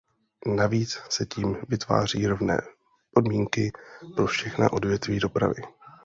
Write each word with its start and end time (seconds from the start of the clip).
Navíc 0.55 1.01
se 1.09 1.25
tím 1.25 1.57
vytváří 1.69 2.27
rovné 2.27 2.61
podmínky 3.13 3.71
pro 4.15 4.25
všechna 4.27 4.73
odvětví 4.73 5.19
dopravy. 5.19 5.61